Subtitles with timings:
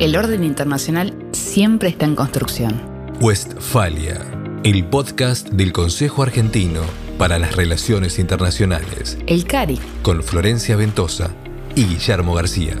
[0.00, 2.80] El orden internacional siempre está en construcción.
[3.20, 4.18] Westfalia,
[4.64, 6.80] el podcast del Consejo Argentino
[7.18, 9.18] para las Relaciones Internacionales.
[9.26, 9.78] El CARI.
[10.00, 11.34] Con Florencia Ventosa
[11.74, 12.76] y Guillermo García.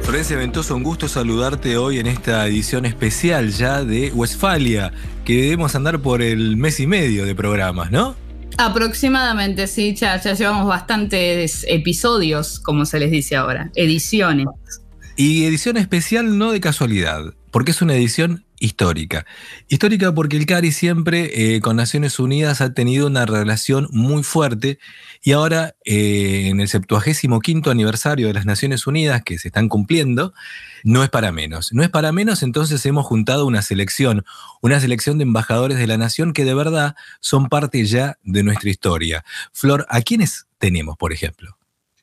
[0.00, 4.92] Florencia Ventosa, un gusto saludarte hoy en esta edición especial ya de Westfalia,
[5.24, 8.16] que debemos andar por el mes y medio de programas, ¿no?
[8.58, 14.46] Aproximadamente, sí, ya, llevamos bastantes episodios, como se les dice ahora, ediciones.
[15.16, 19.26] Y edición especial no de casualidad, porque es una edición histórica.
[19.68, 24.78] Histórica porque el CARI siempre eh, con Naciones Unidas ha tenido una relación muy fuerte
[25.20, 30.32] y ahora eh, en el 75 aniversario de las Naciones Unidas que se están cumpliendo,
[30.84, 31.72] no es para menos.
[31.72, 34.24] No es para menos, entonces hemos juntado una selección,
[34.60, 38.70] una selección de embajadores de la nación que de verdad son parte ya de nuestra
[38.70, 39.24] historia.
[39.52, 41.58] Flor, ¿a quiénes tenemos, por ejemplo?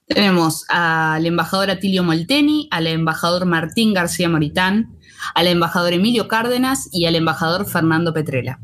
[0.07, 4.98] Tenemos al embajador Atilio Molteni, al embajador Martín García Moritán,
[5.35, 8.59] al embajador Emilio Cárdenas y al embajador Fernando Petrela.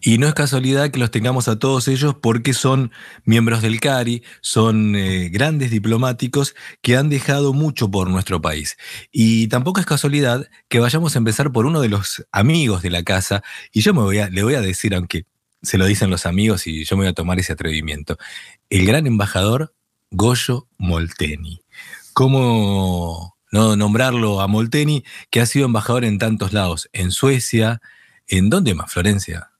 [0.00, 2.90] Y no es casualidad que los tengamos a todos ellos porque son
[3.24, 8.76] miembros del CARI, son eh, grandes diplomáticos que han dejado mucho por nuestro país.
[9.12, 13.02] Y tampoco es casualidad que vayamos a empezar por uno de los amigos de la
[13.02, 15.26] casa, y yo me voy a, le voy a decir, aunque
[15.62, 18.16] se lo dicen los amigos y yo me voy a tomar ese atrevimiento,
[18.70, 19.74] el gran embajador
[20.10, 21.60] Goyo Molteni.
[22.12, 27.80] ¿Cómo no nombrarlo a Molteni, que ha sido embajador en tantos lados, en Suecia,
[28.26, 29.50] ¿en dónde más, Florencia?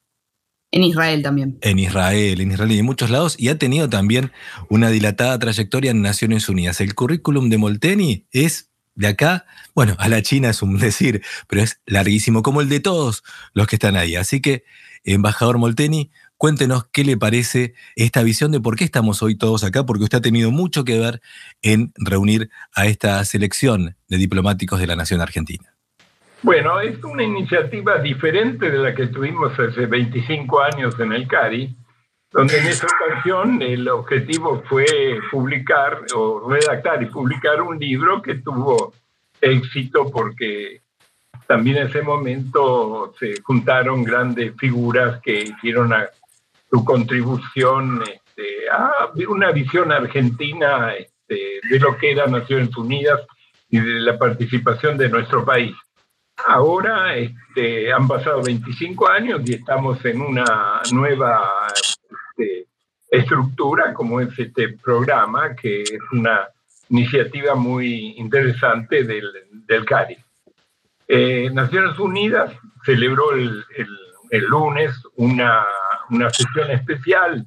[0.70, 1.58] En Israel también.
[1.62, 4.32] En Israel, en Israel y en muchos lados, y ha tenido también
[4.68, 6.80] una dilatada trayectoria en Naciones Unidas.
[6.80, 11.62] El currículum de Molteni es de acá, bueno, a la China es un decir, pero
[11.62, 13.22] es larguísimo, como el de todos
[13.54, 14.16] los que están ahí.
[14.16, 14.64] Así que,
[15.04, 19.84] embajador Molteni, Cuéntenos qué le parece esta visión de por qué estamos hoy todos acá,
[19.84, 21.20] porque usted ha tenido mucho que ver
[21.62, 25.74] en reunir a esta selección de diplomáticos de la Nación Argentina.
[26.44, 31.76] Bueno, es una iniciativa diferente de la que tuvimos hace 25 años en el CARI,
[32.30, 34.86] donde en esa ocasión el objetivo fue
[35.32, 38.92] publicar o redactar y publicar un libro que tuvo
[39.40, 40.82] éxito porque
[41.48, 46.08] también en ese momento se juntaron grandes figuras que hicieron a
[46.70, 53.20] su contribución este, a una visión argentina este, de lo que era Naciones Unidas
[53.68, 55.74] y de la participación de nuestro país.
[56.46, 62.66] Ahora este, han pasado 25 años y estamos en una nueva este,
[63.10, 66.48] estructura como es este programa, que es una
[66.90, 69.30] iniciativa muy interesante del,
[69.66, 70.16] del CARI.
[71.08, 72.52] Eh, Naciones Unidas
[72.84, 73.64] celebró el,
[74.30, 75.64] el lunes una
[76.10, 77.46] una sesión especial,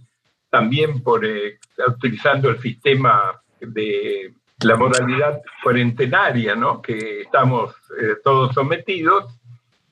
[0.50, 6.82] también por eh, utilizando el sistema de la moralidad cuarentenaria, ¿no?
[6.82, 9.34] que estamos eh, todos sometidos,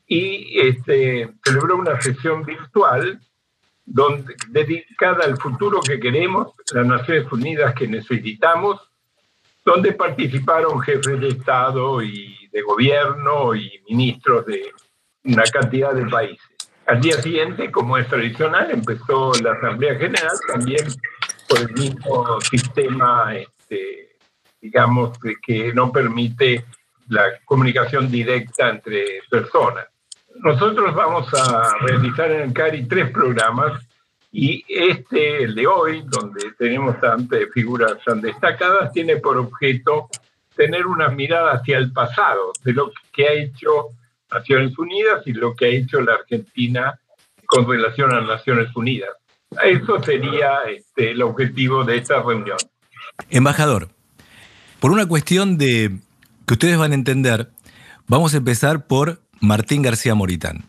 [0.07, 3.21] y este, celebró una sesión virtual
[3.85, 8.89] donde, dedicada al futuro que queremos, las Naciones Unidas que necesitamos,
[9.63, 14.71] donde participaron jefes de Estado y de gobierno y ministros de
[15.23, 16.48] una cantidad de países.
[16.89, 20.87] Al día siguiente, como es tradicional, empezó la Asamblea General también
[21.47, 24.17] por el mismo sistema, este,
[24.59, 26.65] digamos, que no permite
[27.09, 29.85] la comunicación directa entre personas.
[30.37, 33.87] Nosotros vamos a realizar en el CARI tres programas
[34.31, 40.09] y este, el de hoy, donde tenemos tantas figuras tan destacadas, tiene por objeto
[40.55, 43.89] tener una mirada hacia el pasado, de lo que ha hecho
[44.31, 46.99] Naciones Unidas y lo que ha hecho la Argentina
[47.45, 49.09] con relación a Naciones Unidas.
[49.63, 52.57] Eso sería este, el objetivo de esta reunión.
[53.29, 53.89] Embajador,
[54.79, 55.97] por una cuestión de
[56.45, 57.49] que ustedes van a entender,
[58.07, 60.65] vamos a empezar por Martín García Moritán.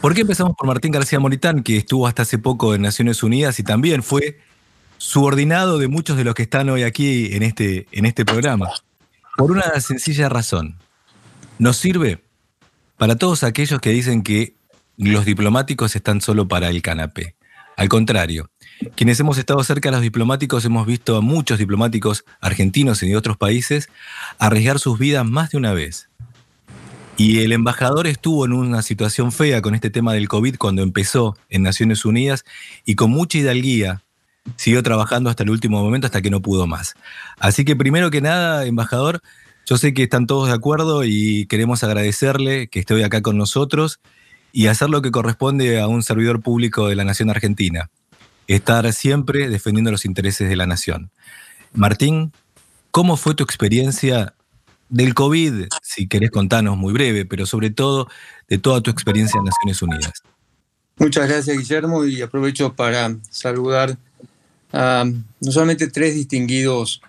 [0.00, 3.58] ¿Por qué empezamos por Martín García Moritán, que estuvo hasta hace poco en Naciones Unidas
[3.60, 4.40] y también fue
[4.96, 8.70] subordinado de muchos de los que están hoy aquí en este, en este programa?
[9.36, 10.76] Por una sencilla razón.
[11.58, 12.22] Nos sirve
[13.02, 14.54] para todos aquellos que dicen que
[14.96, 17.34] los diplomáticos están solo para el canapé.
[17.76, 18.48] Al contrario,
[18.94, 23.16] quienes hemos estado cerca de los diplomáticos hemos visto a muchos diplomáticos argentinos y de
[23.16, 23.88] otros países
[24.38, 26.10] arriesgar sus vidas más de una vez.
[27.16, 31.36] Y el embajador estuvo en una situación fea con este tema del COVID cuando empezó
[31.48, 32.44] en Naciones Unidas
[32.84, 34.04] y con mucha hidalguía
[34.54, 36.94] siguió trabajando hasta el último momento, hasta que no pudo más.
[37.40, 39.22] Así que primero que nada, embajador,
[39.66, 43.36] yo sé que están todos de acuerdo y queremos agradecerle que esté hoy acá con
[43.36, 44.00] nosotros
[44.52, 47.90] y hacer lo que corresponde a un servidor público de la Nación Argentina.
[48.48, 51.10] Estar siempre defendiendo los intereses de la nación.
[51.72, 52.32] Martín,
[52.92, 54.34] ¿Cómo fue tu experiencia
[54.90, 58.06] del COVID, si querés contarnos muy breve, pero sobre todo
[58.48, 60.22] de toda tu experiencia en Naciones Unidas?
[60.98, 63.96] Muchas gracias, Guillermo, y aprovecho para saludar
[64.74, 67.00] a no solamente tres distinguidos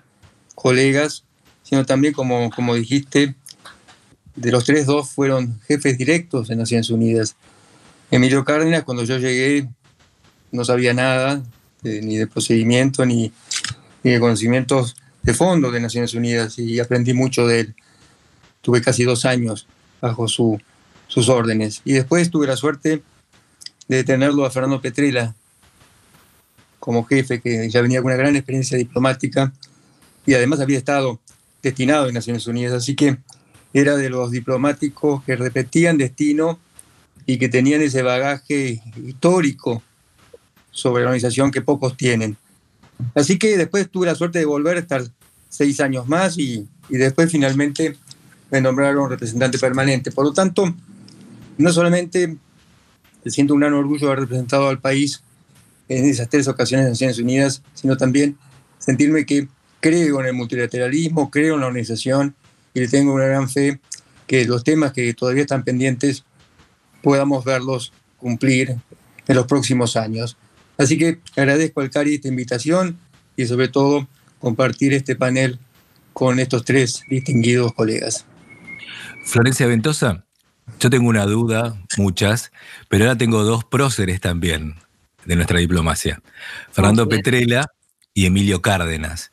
[0.56, 1.26] colegas,
[1.64, 3.36] sino también, como, como dijiste,
[4.36, 7.36] de los tres, dos fueron jefes directos en Naciones Unidas.
[8.12, 9.68] Emilio Cárdenas, cuando yo llegué,
[10.52, 11.42] no sabía nada,
[11.82, 13.32] ni de procedimiento, ni,
[14.04, 17.76] ni de conocimientos de fondo de Naciones Unidas y aprendí mucho de él.
[18.62, 19.68] Tuve casi dos años
[20.02, 20.60] bajo su,
[21.08, 21.82] sus órdenes.
[21.86, 23.02] Y después tuve la suerte
[23.88, 25.34] de tenerlo a Fernando Petrella
[26.80, 29.54] como jefe, que ya venía con una gran experiencia diplomática
[30.26, 31.22] y además había estado
[31.64, 32.74] destinado en Naciones Unidas.
[32.74, 33.18] Así que
[33.74, 36.60] era de los diplomáticos que repetían destino
[37.26, 39.82] y que tenían ese bagaje histórico
[40.70, 42.38] sobre la organización que pocos tienen.
[43.16, 45.04] Así que después tuve la suerte de volver a estar
[45.50, 47.96] seis años más y, después finalmente
[48.52, 50.12] me nombraron representante permanente.
[50.12, 50.76] Por lo tanto,
[51.58, 52.38] no solamente
[53.26, 55.24] siento un gran orgullo de haber representado al país
[55.90, 58.38] en esas tres ocasiones de Naciones Unidas, sino también
[58.78, 59.48] sentirme que
[59.84, 62.34] creo en el multilateralismo, creo en la organización
[62.74, 63.82] y le tengo una gran fe
[64.26, 66.24] que los temas que todavía están pendientes
[67.02, 68.78] podamos verlos cumplir
[69.28, 70.38] en los próximos años.
[70.78, 72.98] Así que agradezco al CARI esta invitación
[73.36, 74.08] y sobre todo
[74.40, 75.60] compartir este panel
[76.14, 78.26] con estos tres distinguidos colegas.
[79.26, 80.24] Florencia Ventosa,
[80.80, 82.54] yo tengo una duda, muchas,
[82.88, 84.76] pero ahora tengo dos próceres también
[85.26, 86.22] de nuestra diplomacia.
[86.72, 87.66] Fernando Petrella
[88.14, 89.33] y Emilio Cárdenas.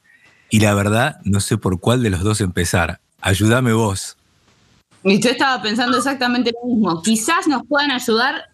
[0.50, 3.00] Y la verdad, no sé por cuál de los dos empezar.
[3.20, 4.16] Ayúdame vos.
[5.02, 7.02] Y yo estaba pensando exactamente lo mismo.
[7.02, 8.44] Quizás nos puedan ayudar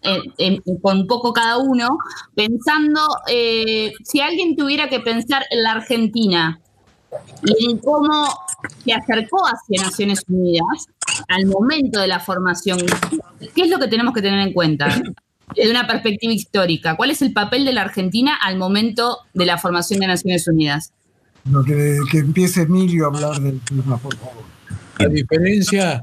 [0.81, 1.97] con poco cada uno,
[2.35, 6.59] pensando, eh, si alguien tuviera que pensar en la Argentina
[7.43, 8.29] y en cómo
[8.83, 10.87] se acercó hacia Naciones Unidas
[11.27, 12.79] al momento de la formación,
[13.53, 15.01] ¿qué es lo que tenemos que tener en cuenta?
[15.53, 19.57] Desde una perspectiva histórica, ¿cuál es el papel de la Argentina al momento de la
[19.57, 20.93] formación de Naciones Unidas?
[21.65, 24.43] Que, que empiece Emilio a hablar del tema, por favor.
[24.99, 26.01] A diferencia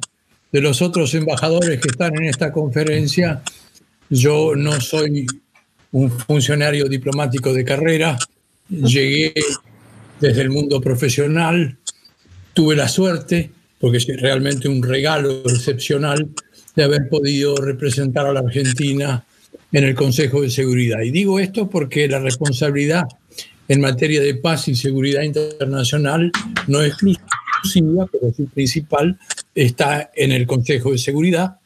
[0.53, 3.43] de los otros embajadores que están en esta conferencia,
[4.09, 5.27] yo no soy
[5.93, 8.19] un funcionario diplomático de carrera,
[8.69, 9.35] llegué
[10.21, 11.77] desde el mundo profesional,
[12.53, 13.51] tuve la suerte,
[13.81, 16.29] porque es realmente un regalo excepcional,
[16.77, 19.25] de haber podido representar a la Argentina
[19.73, 21.01] en el Consejo de Seguridad.
[21.03, 23.05] Y digo esto porque la responsabilidad
[23.69, 26.31] en materia de paz y seguridad internacional
[26.67, 29.19] no exclusiva, pero sí principal,
[29.55, 31.57] está en el Consejo de Seguridad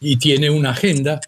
[0.00, 1.20] y tiene una agenda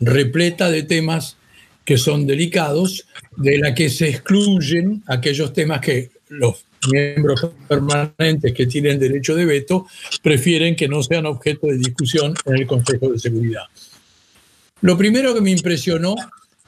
[0.00, 1.36] repleta de temas
[1.84, 3.06] que son delicados,
[3.36, 9.44] de la que se excluyen aquellos temas que los miembros permanentes que tienen derecho de
[9.44, 9.86] veto
[10.22, 13.64] prefieren que no sean objeto de discusión en el Consejo de Seguridad.
[14.80, 16.14] Lo primero que me impresionó,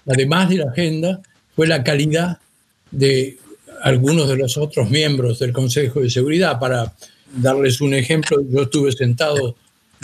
[0.07, 1.21] además de la agenda,
[1.55, 2.39] fue la calidad
[2.91, 3.39] de
[3.83, 6.59] algunos de los otros miembros del Consejo de Seguridad.
[6.59, 6.93] Para
[7.35, 9.57] darles un ejemplo, yo estuve sentado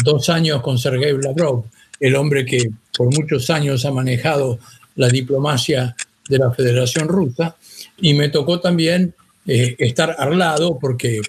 [0.04, 1.64] dos años con Sergei Lavrov,
[2.00, 4.58] el hombre que por muchos años ha manejado
[4.96, 5.96] la diplomacia
[6.28, 7.56] de la Federación Rusa,
[8.00, 9.14] y me tocó también
[9.46, 11.20] eh, estar al lado porque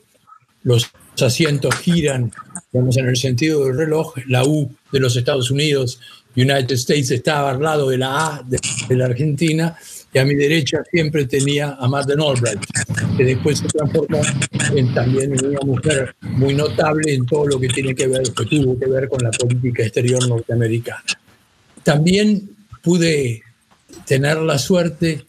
[0.64, 0.90] los
[1.22, 2.32] asientos giran,
[2.72, 6.00] digamos, en el sentido del reloj, la U de los Estados Unidos,
[6.36, 9.78] United States, estaba al lado de la A de, de la Argentina,
[10.14, 12.60] y a mi derecha siempre tenía a Madeleine Albright,
[13.18, 14.22] que después se transformó
[14.76, 18.46] en también en una mujer muy notable en todo lo que tiene que ver, que
[18.46, 21.04] tuvo que ver con la política exterior norteamericana.
[21.82, 22.50] También
[22.84, 23.42] pude
[24.06, 25.26] tener la suerte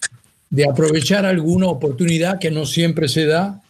[0.51, 3.63] de aprovechar alguna oportunidad que no siempre se da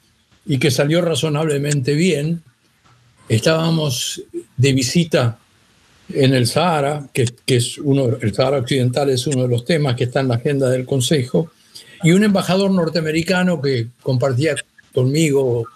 [0.45, 2.43] y que salió razonablemente bien.
[3.29, 4.23] Estábamos
[4.57, 5.39] de visita
[6.09, 10.05] en el Sahara, que, es uno, el Sahara Occidental es uno de los temas que
[10.05, 11.51] está en la agenda del Consejo,
[12.03, 14.55] y un embajador norteamericano que compartía
[14.93, 15.67] conmigo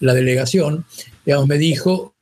[0.00, 0.84] la delegación,
[1.24, 2.14] digamos, me dijo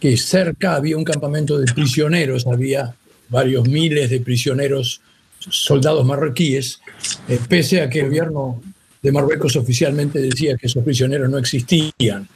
[0.00, 2.94] que cerca había un campamento de prisioneros, había
[3.28, 5.00] varios miles de prisioneros,
[5.38, 6.80] soldados marroquíes,
[7.28, 8.62] eh, pese a que el gobierno
[9.02, 12.28] de Marruecos oficialmente decía que esos prisioneros no existían.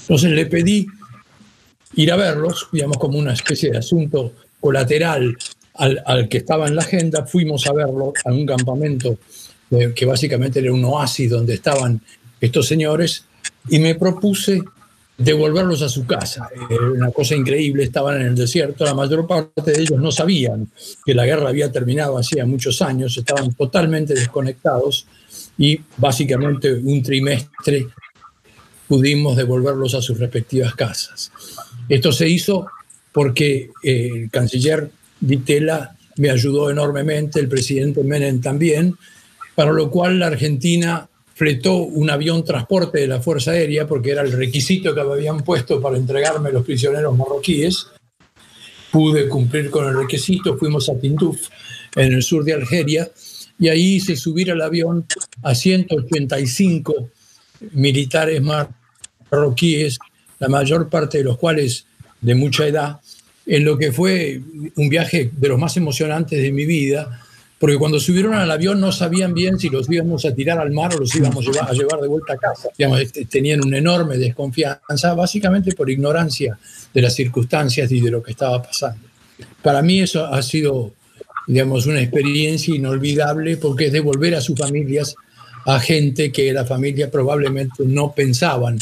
[0.00, 0.86] Entonces le pedí
[1.94, 5.36] ir a verlos, digamos como una especie de asunto colateral
[5.74, 9.18] al, que estaba en la agenda, fuimos a verlo a un campamento
[9.70, 12.00] eh, que básicamente era un oasis donde estaban
[12.40, 13.24] estos señores
[13.68, 14.62] y me propuse
[15.16, 16.48] devolverlos a su casa.
[16.70, 20.68] Era una cosa increíble, estaban en el desierto, la mayor parte de ellos no sabían
[21.04, 25.06] que la guerra había terminado hacía muchos años, estaban totalmente desconectados
[25.58, 27.88] y básicamente un trimestre
[28.86, 31.30] pudimos devolverlos a sus respectivas casas.
[31.88, 32.66] Esto se hizo
[33.12, 34.90] porque eh, el canciller
[35.20, 38.96] Vitela me ayudó enormemente, el presidente Menem también,
[39.54, 44.22] para lo cual la Argentina fletó un avión transporte de la Fuerza Aérea, porque era
[44.22, 47.86] el requisito que me habían puesto para entregarme los prisioneros marroquíes.
[48.90, 51.48] Pude cumplir con el requisito, fuimos a Tinduf,
[51.94, 53.08] en el sur de Algeria,
[53.58, 55.06] y ahí hice subir al avión
[55.42, 57.10] a 185
[57.72, 59.98] militares marroquíes,
[60.38, 61.84] la mayor parte de los cuales
[62.20, 63.00] de mucha edad,
[63.46, 64.40] en lo que fue
[64.76, 67.22] un viaje de los más emocionantes de mi vida,
[67.58, 70.94] porque cuando subieron al avión no sabían bien si los íbamos a tirar al mar
[70.94, 72.68] o los íbamos a llevar, de vuelta a casa.
[72.76, 76.58] Digamos, este, tenían una enorme desconfianza, básicamente por ignorancia
[76.94, 79.08] de las circunstancias y de lo que estaba pasando.
[79.62, 80.92] Para mí eso ha sido,
[81.48, 85.16] digamos, una experiencia inolvidable porque es devolver a sus familias
[85.66, 88.78] a gente que la familia probablemente no pensaban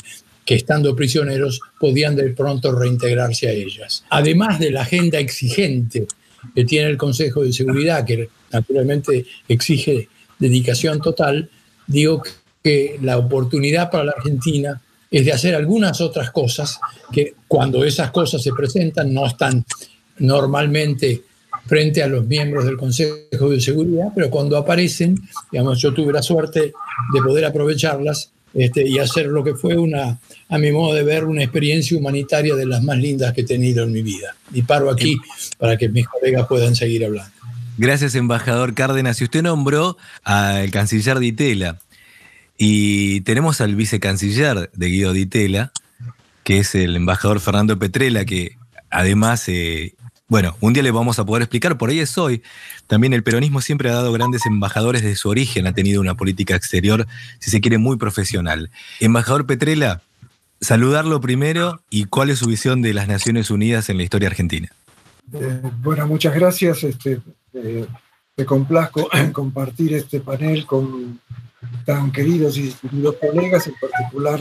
[0.47, 4.05] que estando prisioneros podían de pronto reintegrarse a ellas.
[4.09, 6.07] Además de la agenda exigente
[6.55, 11.51] que tiene el Consejo de Seguridad, que naturalmente exige dedicación total,
[11.87, 12.23] digo
[12.63, 16.79] que la oportunidad para la Argentina es de hacer algunas otras cosas
[17.13, 19.65] que cuando esas cosas se presentan no están
[20.19, 21.23] normalmente
[21.67, 25.19] frente a los miembros del Consejo de Seguridad, pero cuando aparecen,
[25.51, 30.19] digamos, yo tuve la suerte de poder aprovecharlas este, y hacer lo que fue una,
[30.49, 33.85] a mi modo de ver, una experiencia humanitaria de las más lindas que he tenido
[33.85, 34.35] en mi vida.
[34.53, 35.17] Y paro aquí
[35.59, 37.31] para que mis colegas puedan seguir hablando.
[37.77, 39.21] Gracias, embajador Cárdenas.
[39.21, 41.79] Y usted nombró al canciller Ditela.
[42.57, 45.73] Y tenemos al vicecanciller de Guido Ditela,
[46.43, 48.57] que es el embajador Fernando Petrella, que
[48.89, 49.95] además eh,
[50.29, 52.43] bueno, un día le vamos a poder explicar, por ahí es hoy.
[52.89, 56.57] También el peronismo siempre ha dado grandes embajadores de su origen, ha tenido una política
[56.57, 57.07] exterior,
[57.39, 58.71] si se quiere, muy profesional.
[58.99, 60.03] Embajador Petrella,
[60.61, 64.69] saludarlo primero y cuál es su visión de las Naciones Unidas en la historia argentina.
[65.33, 66.83] Eh, bueno, muchas gracias.
[66.83, 67.21] Este,
[67.55, 67.87] eh,
[68.37, 71.21] me complazco en compartir este panel con
[71.85, 74.41] tan queridos y distinguidos colegas, en particular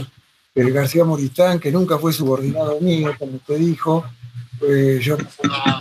[0.55, 4.05] el García Moritán, que nunca fue subordinado mío, como usted dijo,
[5.01, 5.17] yo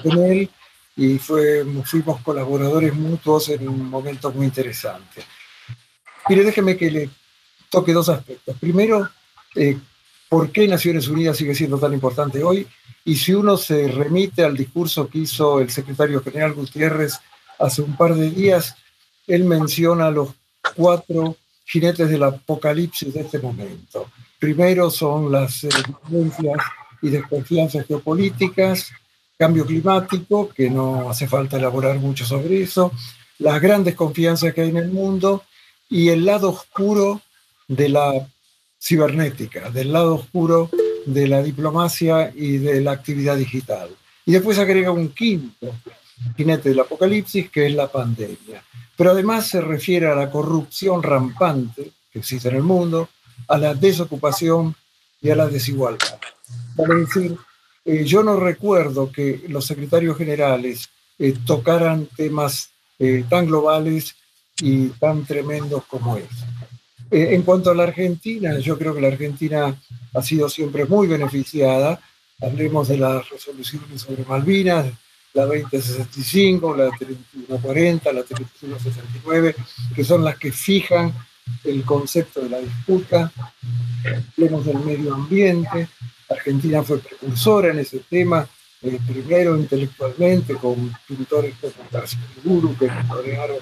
[0.02, 0.50] con él
[0.96, 5.22] y fue, fuimos colaboradores mutuos en un momento muy interesante.
[6.28, 7.10] Mire, déjeme que le
[7.68, 8.56] toque dos aspectos.
[8.58, 9.08] Primero,
[9.56, 9.76] eh,
[10.28, 12.66] ¿por qué Naciones Unidas sigue siendo tan importante hoy?
[13.04, 17.18] Y si uno se remite al discurso que hizo el secretario general Gutiérrez
[17.58, 18.76] hace un par de días,
[19.26, 20.30] él menciona los
[20.76, 24.10] cuatro jinetes del apocalipsis de este momento.
[24.38, 25.68] Primero son las eh,
[27.04, 28.90] y desconfianzas geopolíticas,
[29.38, 32.92] cambio climático, que no hace falta elaborar mucho sobre eso,
[33.38, 35.44] las grandes confianzas que hay en el mundo
[35.90, 37.20] y el lado oscuro
[37.68, 38.26] de la
[38.80, 40.70] cibernética, del lado oscuro
[41.04, 43.90] de la diplomacia y de la actividad digital.
[44.24, 45.74] Y después agrega un quinto
[46.36, 48.64] jinete del apocalipsis, que es la pandemia.
[48.96, 53.10] Pero además se refiere a la corrupción rampante que existe en el mundo,
[53.48, 54.74] a la desocupación
[55.20, 56.18] y a la desigualdad.
[56.76, 57.36] Vale decir,
[57.84, 64.16] eh, yo no recuerdo que los secretarios generales eh, tocaran temas eh, tan globales
[64.58, 66.28] y tan tremendos como es.
[67.10, 69.80] en cuanto a la Argentina, yo creo que la Argentina
[70.14, 72.00] ha sido siempre muy beneficiada.
[72.40, 74.86] Hablemos de las resoluciones sobre Malvinas,
[75.34, 79.54] la 2065, la 3140, la 3169,
[79.94, 81.12] que son las que fijan
[81.64, 83.32] el concepto de la disputa.
[84.36, 85.88] Hablemos del medio ambiente,
[86.28, 88.48] Argentina fue precursora en ese tema,
[88.82, 91.74] eh, primero intelectualmente con pintores como
[92.44, 93.58] Guru, que rodearon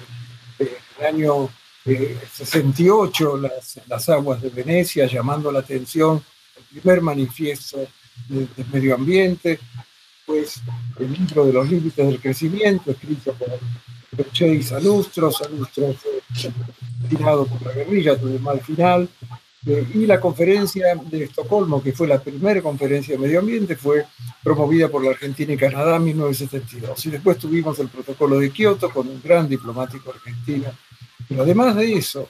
[0.59, 1.49] eh, el año
[1.85, 6.23] 68 eh, las, las, aguas de Venecia, llamando la atención
[6.57, 7.85] el primer manifiesto
[8.27, 9.59] del medio ambiente,
[10.25, 10.61] pues
[10.99, 13.59] el libro de los límites del crecimiento, escrito por
[14.15, 16.21] Perche y Salustro, Salustro fue
[17.09, 19.09] tirado por la guerrilla, tuvo mal final,
[19.65, 24.05] y la conferencia de Estocolmo, que fue la primera conferencia de medio ambiente, fue
[24.43, 27.05] promovida por la Argentina y Canadá en 1972.
[27.05, 30.69] Y después tuvimos el protocolo de Kioto con un gran diplomático argentino.
[31.29, 32.29] Pero además de eso,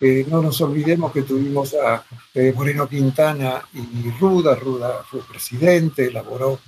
[0.00, 4.54] eh, no nos olvidemos que tuvimos a eh, Moreno Quintana y Ruda.
[4.54, 6.60] Ruda fue presidente, elaboró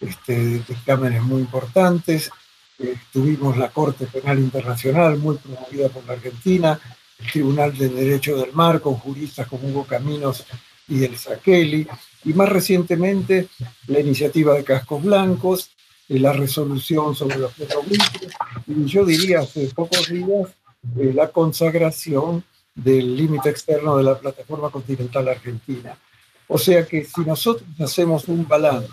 [0.00, 2.30] este, dictámenes muy importantes.
[2.78, 6.80] Eh, tuvimos la Corte Penal Internacional, muy promovida por la Argentina,
[7.32, 10.44] Tribunal de Derecho del Mar, con juristas como Hugo Caminos
[10.88, 11.86] y el Saqueli,
[12.24, 13.48] y más recientemente
[13.86, 15.70] la iniciativa de Cascos Blancos,
[16.10, 18.10] y la resolución sobre los petroglifos,
[18.66, 20.48] y yo diría hace pocos días
[20.96, 22.42] la consagración
[22.74, 25.96] del límite externo de la plataforma continental argentina.
[26.48, 28.90] O sea que si nosotros hacemos un balance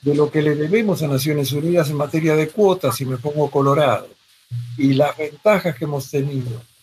[0.00, 3.50] de lo que le debemos a Naciones Unidas en materia de cuotas, y me pongo
[3.50, 4.08] colorado,
[4.78, 6.75] y las ventajas que hemos tenido, eh,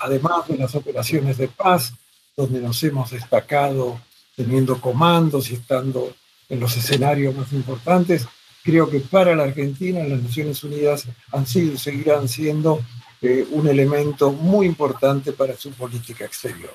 [0.00, 1.92] además de las operaciones de paz,
[2.36, 4.00] donde nos hemos destacado
[4.36, 6.14] teniendo comandos y estando
[6.48, 8.26] en los escenarios más importantes,
[8.62, 12.80] creo que para la Argentina las Naciones Unidas han sido y seguirán siendo
[13.22, 16.74] eh, un elemento muy importante para su política exterior.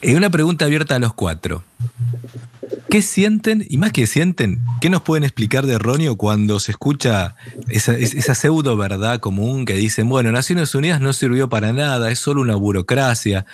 [0.00, 1.64] Y una pregunta abierta a los cuatro.
[2.92, 7.36] ¿Qué sienten, y más que sienten, qué nos pueden explicar de erróneo cuando se escucha
[7.70, 12.18] esa, esa, pseudo verdad común que dicen, bueno, Naciones Unidas no sirvió para nada, es
[12.18, 13.46] solo una burocracia?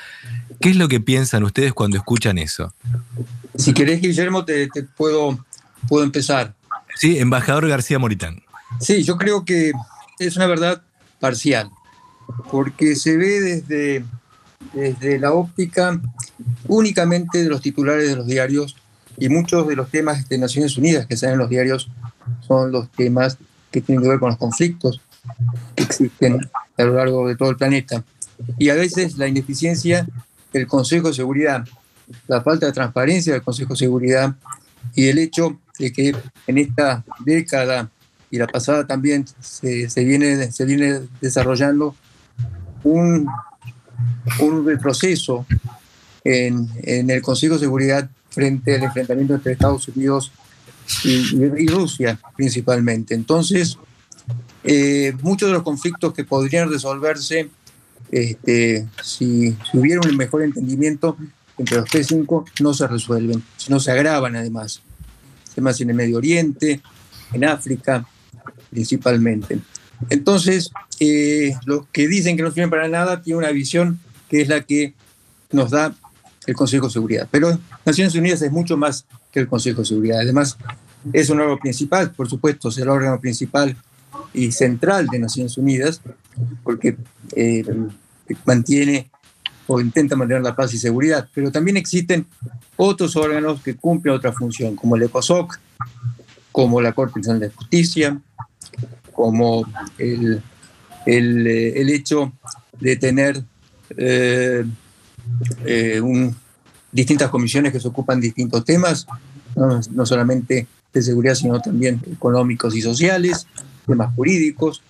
[0.60, 2.74] ¿Qué es lo que piensan ustedes cuando escuchan eso?
[3.54, 5.38] Si querés, Guillermo, te, puedo,
[5.88, 6.56] puedo empezar.
[6.96, 8.42] Sí, embajador García Moritán.
[8.80, 9.70] Sí, yo creo que
[10.18, 10.82] es una verdad
[11.20, 11.70] parcial,
[12.50, 14.04] porque se ve desde,
[14.72, 16.00] desde la óptica
[16.66, 18.74] únicamente de los titulares de los diarios
[19.20, 21.90] y muchos de los temas de Naciones Unidas que salen en los diarios
[22.46, 23.38] son los temas
[23.70, 25.00] que tienen que ver con los conflictos
[25.74, 28.04] que existen a lo largo de todo el planeta.
[28.58, 30.06] Y a veces la ineficiencia
[30.52, 31.66] del Consejo de Seguridad,
[32.26, 34.34] la falta de transparencia del Consejo de Seguridad
[34.94, 37.90] y el hecho de que en esta década
[38.30, 41.94] y la pasada también se, se viene, se viene desarrollando
[42.84, 43.28] un,
[44.40, 45.46] un retroceso
[46.24, 50.30] en, en, el Consejo de Seguridad frente al enfrentamiento entre Estados Unidos
[51.02, 53.16] y, Rusia principalmente.
[53.16, 53.76] Entonces,
[54.62, 57.50] eh, muchos de los conflictos que podrían resolverse
[58.12, 61.16] este, si, si, hubiera un mejor entendimiento
[61.58, 64.80] entre los P5, no se resuelven, sino se agravan además.
[65.56, 66.80] Temas en el Medio Oriente,
[67.32, 68.06] en África
[68.70, 69.58] principalmente.
[70.10, 73.98] Entonces, eh, los que dicen que no sirven para nada tienen una visión
[74.30, 74.94] que es la que
[75.50, 75.92] nos da
[76.48, 77.28] el Consejo de Seguridad.
[77.30, 80.20] Pero Naciones Unidas es mucho más que el Consejo de Seguridad.
[80.20, 80.56] Además,
[81.12, 83.76] es un órgano principal, por supuesto, es el órgano principal
[84.32, 86.00] y central de Naciones Unidas,
[86.64, 86.96] porque
[87.36, 87.64] eh,
[88.46, 89.10] mantiene
[89.66, 91.28] o intenta mantener la paz y seguridad.
[91.34, 92.26] Pero también existen
[92.76, 95.58] otros órganos que cumplen otra función, como el ECOSOC,
[96.50, 98.18] como la Corte Nacional de Justicia,
[99.12, 99.66] como
[99.98, 100.42] el,
[101.04, 102.32] el, eh, hecho
[102.80, 103.44] de tener
[103.98, 104.64] eh,
[106.00, 106.34] un,
[106.98, 109.06] distintas comisiones que se ocupan distintos temas,
[109.54, 113.46] no, no, solamente de seguridad, sino también económicos y sociales,
[113.86, 114.82] temas jurídicos.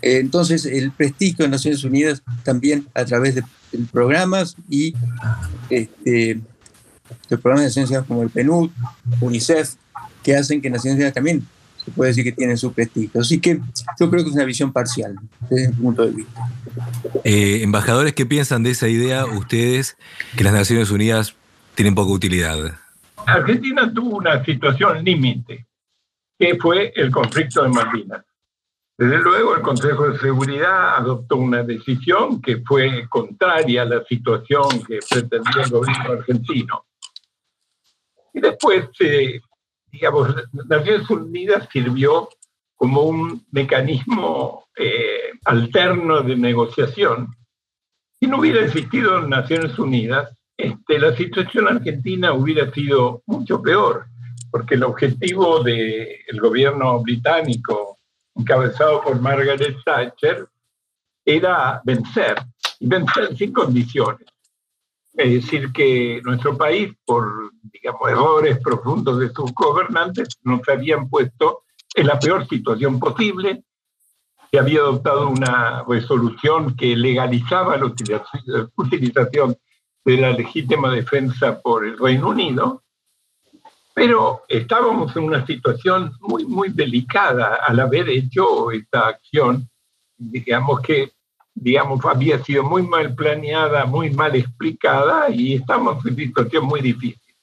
[0.00, 4.94] Eh, entonces, el prestigio de Naciones Unidas también a través de, de programas y
[5.68, 6.40] este,
[7.28, 8.70] de programas de Naciones Unidas como el PNUD,
[9.20, 9.74] UNICEF,
[10.22, 11.46] que hacen que Naciones Unidas también
[11.84, 13.20] se puede decir que tienen su prestigio.
[13.20, 13.60] Así que
[14.00, 15.14] yo creo que es una visión parcial
[15.50, 16.50] desde mi punto de vista.
[17.24, 19.96] Eh, embajadores, ¿qué piensan de esa idea ustedes
[20.36, 21.34] que las Naciones Unidas
[21.74, 22.78] tienen poca utilidad?
[23.26, 25.66] Argentina tuvo una situación límite,
[26.38, 28.24] que fue el conflicto de Malvinas.
[28.96, 34.84] Desde luego, el Consejo de Seguridad adoptó una decisión que fue contraria a la situación
[34.86, 36.84] que pretendía el gobierno argentino.
[38.32, 39.40] Y después eh,
[39.94, 40.28] digamos,
[40.68, 42.28] Naciones Unidas sirvió
[42.74, 45.13] como un mecanismo eh,
[45.44, 47.34] alterno de negociación.
[48.20, 54.06] Si no hubiera existido Naciones Unidas, este, la situación argentina hubiera sido mucho peor,
[54.50, 57.98] porque el objetivo del gobierno británico,
[58.34, 60.48] encabezado por Margaret Thatcher,
[61.24, 62.36] era vencer,
[62.78, 64.26] y vencer sin condiciones.
[65.14, 71.64] Es decir, que nuestro país, por digamos, errores profundos de sus gobernantes, nos habían puesto
[71.94, 73.62] en la peor situación posible.
[74.54, 77.86] Se había adoptado una resolución que legalizaba la
[78.76, 79.56] utilización
[80.04, 82.84] de la legítima defensa por el Reino Unido,
[83.92, 89.68] pero estábamos en una situación muy, muy delicada al haber hecho esta acción,
[90.16, 91.10] digamos que
[91.52, 96.80] digamos, había sido muy mal planeada, muy mal explicada y estamos en una situación muy
[96.80, 97.34] difícil.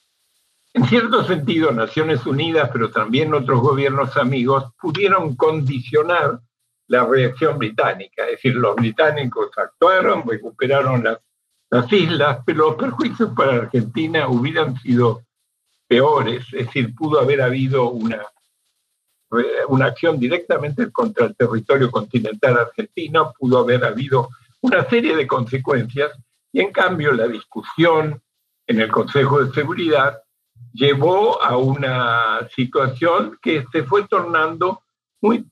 [0.73, 6.39] En cierto sentido, Naciones Unidas, pero también otros gobiernos amigos, pudieron condicionar
[6.91, 8.25] la reacción británica.
[8.25, 11.19] Es decir, los británicos actuaron, recuperaron las,
[11.69, 15.21] las islas, pero los perjuicios para Argentina hubieran sido
[15.87, 16.45] peores.
[16.51, 18.21] Es decir, pudo haber habido una
[19.69, 24.27] una acción directamente contra el territorio continental argentino, pudo haber habido
[24.59, 26.11] una serie de consecuencias
[26.51, 28.21] y en cambio la discusión
[28.67, 30.21] en el Consejo de Seguridad
[30.73, 34.81] llevó a una situación que se fue tornando
[35.21, 35.45] muy,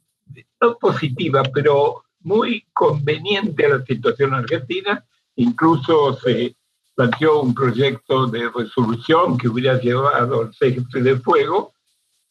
[0.61, 5.05] no positiva, pero muy conveniente a la situación argentina.
[5.35, 6.55] Incluso se
[6.95, 11.73] planteó un proyecto de resolución que hubiera llevado al cese de fuego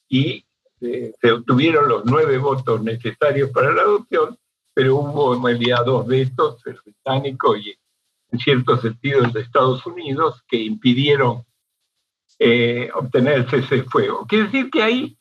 [0.08, 0.44] y
[0.80, 4.38] eh, se obtuvieron los nueve votos necesarios para la adopción,
[4.74, 7.74] pero hubo en realidad dos vetos, el británico y
[8.30, 11.44] en cierto sentido el de Estados Unidos, que impidieron
[12.38, 14.26] eh, obtener el cese de fuego.
[14.26, 15.17] Quiere decir que ahí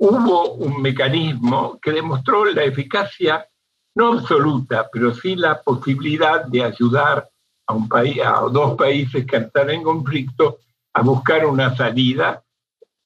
[0.00, 3.46] hubo un mecanismo que demostró la eficacia
[3.94, 7.28] no absoluta, pero sí la posibilidad de ayudar
[7.66, 10.58] a un país, a dos países que están en conflicto
[10.94, 12.42] a buscar una salida.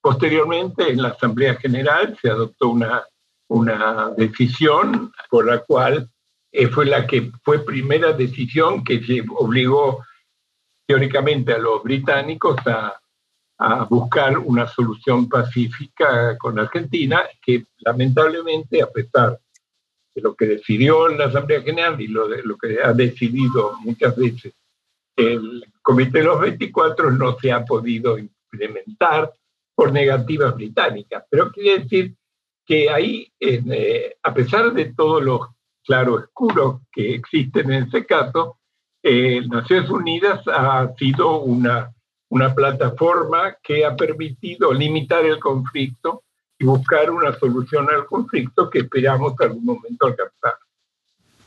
[0.00, 3.02] Posteriormente, en la Asamblea General se adoptó una,
[3.48, 6.08] una decisión por la cual
[6.52, 9.02] eh, fue la que fue primera decisión que
[9.36, 10.04] obligó
[10.86, 12.94] teóricamente a los británicos a,
[13.58, 19.38] a buscar una solución pacífica con Argentina, que lamentablemente, a pesar
[20.14, 24.16] de lo que decidió la Asamblea General y lo, de, lo que ha decidido muchas
[24.16, 24.54] veces
[25.16, 29.32] el Comité de los 24, no se ha podido implementar
[29.74, 31.24] por negativas británicas.
[31.28, 32.14] Pero quiere decir
[32.64, 35.40] que ahí, eh, a pesar de todos los
[35.84, 38.58] claroscuros que existen en ese caso,
[39.02, 41.93] eh, Naciones Unidas ha sido una,
[42.28, 46.22] una plataforma que ha permitido limitar el conflicto
[46.58, 50.54] y buscar una solución al conflicto que esperamos algún momento alcanzar.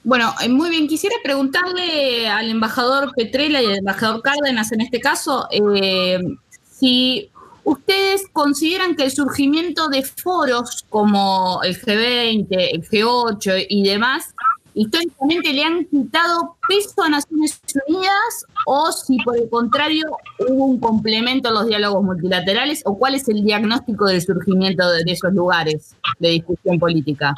[0.04, 5.02] Bueno, eh, muy bien, quisiera preguntarle al embajador Petrella y al embajador Cárdenas en este
[5.02, 6.20] caso, eh,
[6.64, 7.30] si
[7.66, 14.34] ustedes consideran que el surgimiento de foros como el G20, el G8 y demás
[14.78, 20.06] históricamente le han quitado peso a Naciones Unidas o si por el contrario
[20.48, 25.12] hubo un complemento a los diálogos multilaterales o cuál es el diagnóstico del surgimiento de,
[25.12, 27.34] esos lugares de discusión política.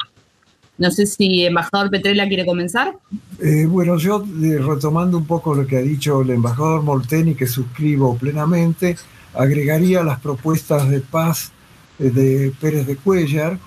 [0.76, 2.98] No sé si embajador Petrella quiere comenzar.
[3.38, 7.46] Eh, bueno, yo eh, retomando un poco lo que ha dicho el embajador Molteni, que
[7.46, 8.96] suscribo plenamente,
[9.34, 11.52] agregaría las propuestas de paz
[11.98, 13.58] eh, de Pérez de Cuellar,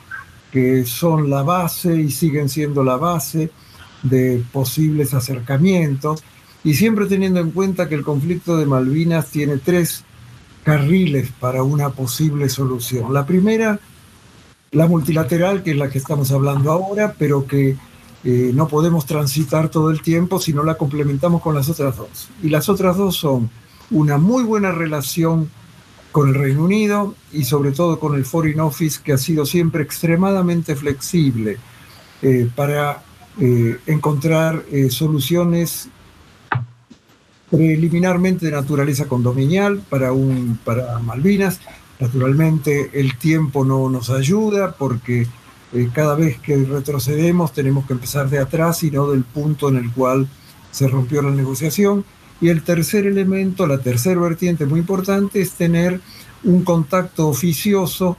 [0.51, 3.49] que son la base y siguen siendo la base
[4.04, 6.24] de posibles acercamientos,
[6.63, 10.04] y siempre teniendo en cuenta que el conflicto de Malvinas tiene tres
[10.63, 13.13] carriles para una posible solución.
[13.13, 13.80] La primera,
[14.72, 17.76] la multilateral, que es la que estamos hablando ahora, pero que
[18.24, 22.30] eh, no podemos transitar todo el tiempo si no la complementamos con las otras dos.
[22.42, 23.50] Y las otras dos son
[23.92, 25.50] una muy buena relación
[26.13, 29.84] con el Reino Unido y sobre todo con el Foreign Office, que ha sido siempre
[29.84, 31.58] extremadamente flexible
[32.22, 33.04] eh, para
[33.39, 35.89] eh, encontrar eh, soluciones
[37.50, 41.60] preliminarmente de naturaleza condominial para, un, para Malvinas.
[42.00, 45.26] Naturalmente el tiempo no nos ayuda porque
[45.74, 49.78] eh, cada vez que retrocedemos tenemos que empezar de atrás y no del punto en
[49.78, 50.28] el cual
[50.69, 52.06] se rompió la negociación.
[52.39, 56.02] Y el tercer elemento, la tercera vertiente muy importante, es tener
[56.43, 58.17] un contacto oficioso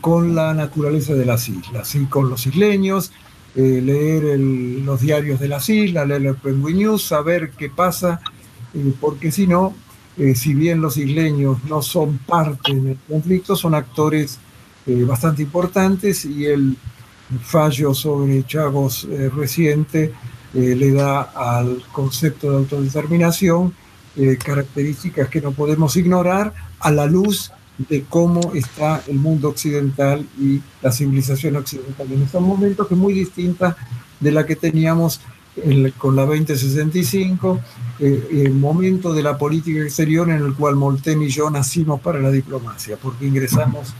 [0.00, 3.12] con la naturaleza de las islas, y con los isleños,
[3.58, 8.20] eh, leer los diarios de las islas, leer el Penguin News, saber qué pasa,
[8.74, 9.74] eh, porque si no,
[10.18, 14.38] eh, si bien los isleños no son parte del conflicto, son actores
[14.88, 16.76] bastante importantes y el
[17.42, 20.12] fallo sobre Chagos reciente
[20.54, 23.74] le da al concepto de autodeterminación
[24.44, 30.60] características que no podemos ignorar a la luz de cómo está el mundo occidental y
[30.82, 33.76] la civilización occidental en estos momentos, que es muy distinta
[34.20, 35.20] de la que teníamos
[35.96, 37.60] con la 2065,
[37.98, 42.18] eh, el momento de la política exterior en el cual Molten y yo nacimos para
[42.18, 43.94] la diplomacia, porque ingresamos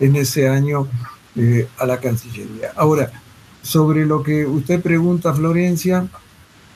[0.00, 0.86] en ese año
[1.34, 2.72] eh, a la Cancillería.
[2.76, 3.10] Ahora,
[3.62, 6.06] sobre lo que usted pregunta, Florencia,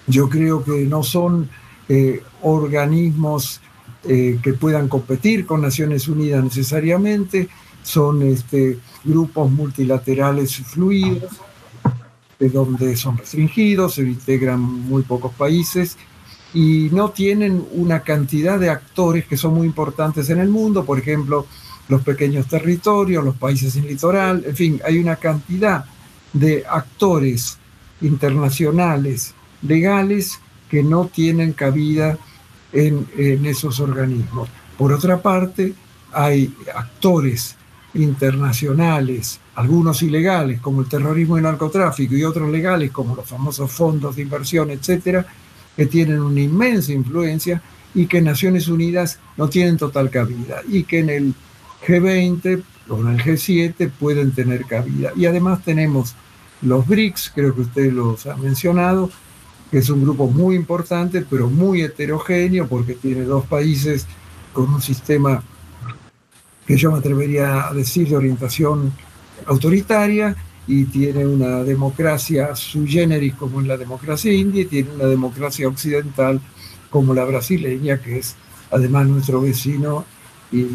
[0.07, 1.49] yo creo que no son
[1.89, 3.61] eh, organismos
[4.05, 7.49] eh, que puedan competir con Naciones Unidas necesariamente,
[7.83, 11.31] son este, grupos multilaterales fluidos,
[12.39, 15.97] de donde son restringidos, se integran muy pocos países
[16.55, 20.99] y no tienen una cantidad de actores que son muy importantes en el mundo, por
[20.99, 21.47] ejemplo,
[21.89, 25.85] los pequeños territorios, los países sin litoral, en fin, hay una cantidad
[26.33, 27.59] de actores
[28.01, 32.19] internacionales legales que no tienen cabida
[32.73, 34.49] en, esos organismos.
[34.77, 35.75] Por otra parte,
[36.13, 37.57] hay actores
[37.95, 44.17] internacionales, algunos ilegales, como el terrorismo y narcotráfico, y otros legales, como los famosos fondos
[44.17, 45.27] de inversión, etcétera,
[45.77, 47.63] que tienen una inmensa influencia
[47.95, 51.35] y que en Naciones Unidas no tienen total cabida, y que en el
[51.87, 55.13] G20 o en el G7 pueden tener cabida.
[55.15, 56.15] Y además tenemos
[56.63, 59.11] los BRICS, creo que usted los ha mencionado,
[59.73, 64.07] que es un grupo muy importante, pero muy heterogéneo, porque tiene dos países
[64.53, 65.43] con un sistema
[66.67, 68.93] que yo me atrevería a decir de orientación
[69.47, 75.07] autoritaria, y tiene una democracia sui generis como en la democracia india, y tiene una
[75.07, 76.39] democracia occidental
[76.91, 78.37] como la brasileña, que es
[78.71, 80.05] además nuestro vecino
[80.53, 80.67] y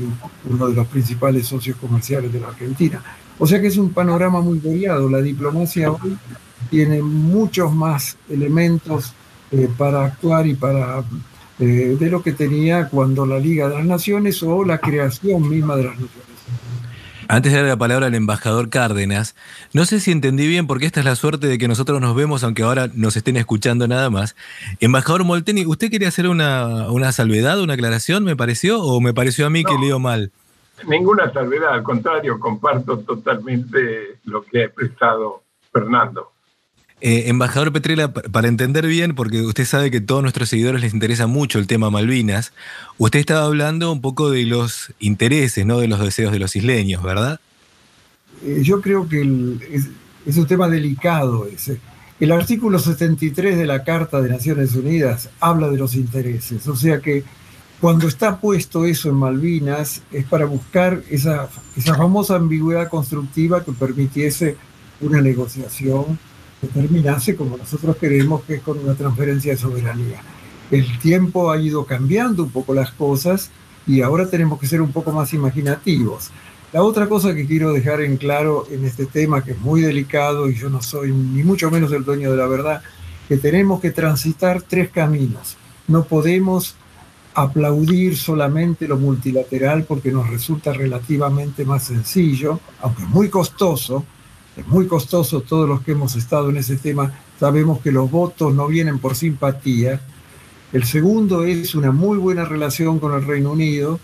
[0.49, 3.01] uno de los principales socios comerciales de la Argentina.
[3.37, 5.07] O sea que es un panorama muy variado.
[5.07, 6.17] La diplomacia hoy
[6.69, 9.13] tiene muchos más elementos
[9.51, 11.03] eh, para actuar y para
[11.59, 15.75] eh, de lo que tenía cuando la Liga de las Naciones o la creación misma
[15.75, 16.27] de las Naciones.
[17.29, 19.35] Antes de dar la palabra al embajador Cárdenas,
[19.73, 22.43] no sé si entendí bien porque esta es la suerte de que nosotros nos vemos,
[22.43, 24.35] aunque ahora nos estén escuchando nada más.
[24.79, 29.45] Embajador Molteni, ¿usted quería hacer una, una salvedad, una aclaración, me pareció, o me pareció
[29.45, 30.31] a mí que leo mal?
[30.87, 35.43] Ninguna salvedad, al contrario, comparto totalmente lo que ha expresado
[35.73, 36.31] Fernando.
[36.99, 40.95] Eh, embajador Petrela, para entender bien, porque usted sabe que a todos nuestros seguidores les
[40.95, 42.53] interesa mucho el tema Malvinas,
[42.97, 47.03] usted estaba hablando un poco de los intereses, no de los deseos de los isleños,
[47.03, 47.39] ¿verdad?
[48.43, 49.21] Eh, yo creo que
[49.71, 51.79] es, un tema delicado ese.
[52.19, 56.99] El artículo 73 de la Carta de Naciones Unidas habla de los intereses, o sea
[56.99, 57.23] que
[57.79, 63.71] cuando está puesto eso en Malvinas es para buscar esa, esa famosa ambigüedad constructiva que
[63.71, 64.57] permitiese
[64.99, 66.17] una negociación
[66.61, 70.21] que terminase como nosotros queremos, que es con una transferencia de soberanía.
[70.71, 73.51] El tiempo ha ido cambiando un poco las cosas
[73.85, 76.31] y ahora tenemos que ser un poco más imaginativos.
[76.73, 80.49] La otra cosa que quiero dejar en claro en este tema, que es muy delicado
[80.49, 82.81] y yo no soy ni mucho menos el dueño de la verdad,
[83.29, 85.55] que tenemos que transitar tres caminos.
[85.87, 86.75] No podemos
[87.33, 94.03] aplaudir solamente lo multilateral porque nos resulta relativamente más sencillo, aunque muy costoso,
[94.57, 98.53] es muy costoso, todos los que hemos estado en ese tema sabemos que los votos
[98.55, 100.01] no vienen por simpatía.
[100.73, 103.99] El segundo es una muy buena relación con el Reino Unido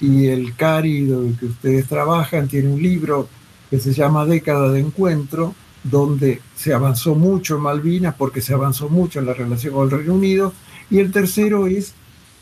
[0.00, 3.28] y el CARI, que ustedes trabajan, tiene un libro
[3.70, 8.88] que se llama Década de Encuentro, donde se avanzó mucho en Malvinas porque se avanzó
[8.88, 10.52] mucho en la relación con el Reino Unido.
[10.90, 11.94] Y el tercero es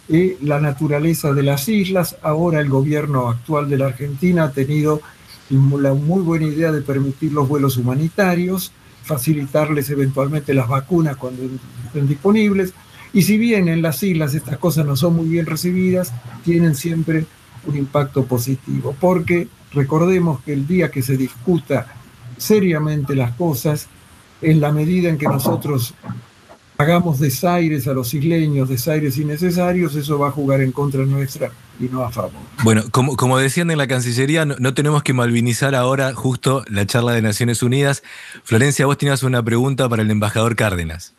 [0.09, 2.17] eh, la naturaleza de las islas.
[2.23, 5.03] Ahora el gobierno actual de la Argentina ha tenido
[5.51, 11.43] la muy buena idea de permitir los vuelos humanitarios, facilitarles eventualmente las vacunas cuando
[11.87, 12.73] estén disponibles.
[13.13, 16.13] Y si bien en las islas estas cosas no son muy bien recibidas,
[16.45, 17.27] tienen siempre
[17.67, 21.87] un impacto positivo, porque recordemos que el día que se discuta
[22.37, 23.89] seriamente las cosas,
[24.43, 25.95] en la medida en que nosotros
[26.81, 31.85] hagamos desaires a los isleños, desaires innecesarios, eso va a jugar en contra nuestra y
[31.85, 32.33] no a favor.
[32.65, 37.13] Bueno, como, como decían en la Cancillería, no, tenemos que malvinizar ahora justo la charla
[37.13, 38.03] de Naciones Unidas.
[38.45, 41.13] Florencia, vos tenías una pregunta para el embajador Cárdenas.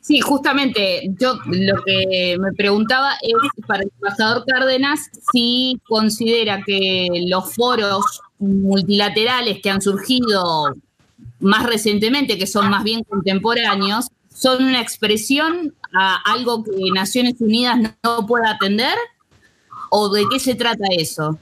[0.00, 7.08] Sí, justamente, yo lo que me preguntaba es para el embajador Cárdenas si considera que
[7.26, 10.76] los foros multilaterales que han surgido
[11.40, 14.06] más recientemente, que son más bien contemporáneos,
[14.42, 18.94] son una expresión a algo que Naciones Unidas no puede atender?
[19.90, 21.38] ¿O de qué se trata eso?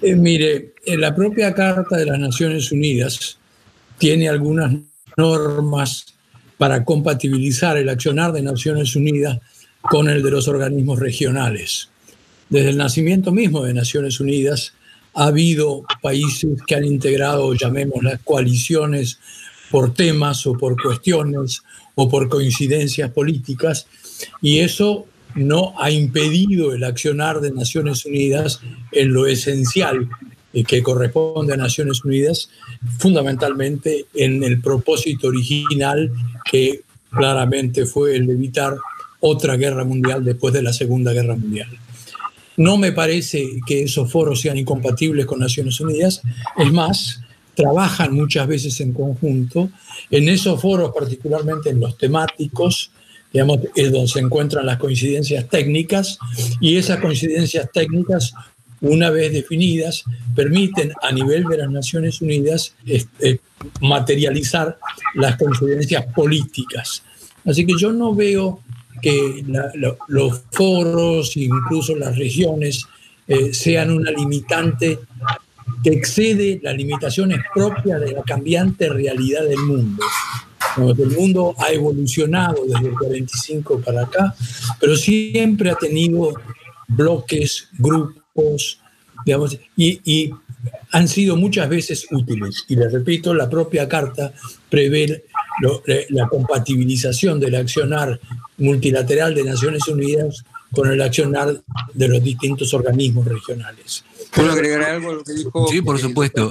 [0.00, 3.36] Eh, mire, en la propia Carta de las Naciones Unidas
[3.98, 4.74] tiene algunas
[5.16, 6.06] normas
[6.56, 9.38] para compatibilizar el accionar de Naciones Unidas
[9.82, 11.90] con el de los organismos regionales.
[12.48, 14.72] Desde el nacimiento mismo de Naciones Unidas
[15.12, 19.18] ha habido países que han integrado, llamémoslas, coaliciones
[19.70, 21.62] por temas o por cuestiones
[21.94, 23.86] o por coincidencias políticas
[24.40, 28.60] y eso no ha impedido el accionar de Naciones Unidas
[28.92, 30.08] en lo esencial
[30.62, 32.48] que corresponde a Naciones Unidas,
[32.98, 36.12] fundamentalmente en el propósito original
[36.48, 38.76] que claramente fue el de evitar
[39.18, 41.68] otra guerra mundial después de la Segunda Guerra Mundial.
[42.56, 46.22] No me parece que esos foros sean incompatibles con Naciones Unidas,
[46.56, 47.20] es más,
[47.54, 49.70] trabajan muchas veces en conjunto.
[50.10, 52.90] En esos foros, particularmente en los temáticos,
[53.32, 56.18] digamos, es donde se encuentran las coincidencias técnicas
[56.60, 58.32] y esas coincidencias técnicas,
[58.80, 63.40] una vez definidas, permiten a nivel de las Naciones Unidas este,
[63.80, 64.78] materializar
[65.14, 67.02] las coincidencias políticas.
[67.44, 68.60] Así que yo no veo
[69.02, 69.44] que
[70.08, 72.86] los foros, incluso las regiones,
[73.26, 74.98] eh, sean una limitante
[75.82, 80.02] que excede las limitaciones propias de la cambiante realidad del mundo.
[80.76, 84.34] El mundo ha evolucionado desde el 45 para acá,
[84.80, 86.34] pero siempre ha tenido
[86.88, 88.80] bloques, grupos,
[89.24, 90.34] digamos, y, y
[90.90, 92.64] han sido muchas veces útiles.
[92.68, 94.32] Y les repito, la propia carta
[94.68, 95.24] prevé
[96.10, 98.18] la compatibilización del accionar
[98.58, 104.04] multilateral de Naciones Unidas con el accionar de los distintos organismos regionales.
[104.34, 105.68] ¿Puedo agregar algo a lo que dijo?
[105.68, 106.50] Sí, por supuesto.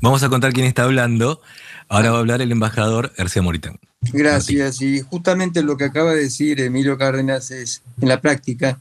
[0.00, 1.40] Vamos a contar quién está hablando.
[1.88, 3.78] Ahora va a hablar el embajador García Moritán.
[4.12, 4.82] Gracias.
[4.82, 8.78] Y justamente lo que acaba de decir Emilio Cárdenas es, en la práctica,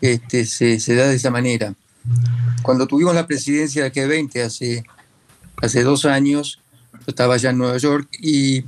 [0.00, 1.74] este, se, da de esa manera.
[2.62, 4.84] Cuando tuvimos la presidencia del G20 hace,
[5.56, 6.60] hace dos años,
[6.92, 8.64] yo estaba allá en Nueva York y